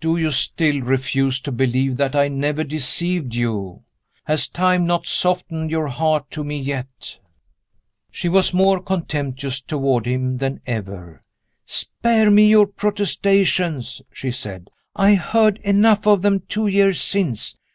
[0.00, 3.82] "Do you still refuse to believe that I never deceived you?
[4.24, 7.18] Has time not softened your heart to me yet?"
[8.10, 11.20] She was more contemptuous toward him than ever.
[11.66, 17.54] "Spare me your protestations," she said; "I heard enough of them two years since.